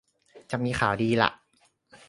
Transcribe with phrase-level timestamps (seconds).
[0.51, 1.29] จะมีข่าวดีล่ะ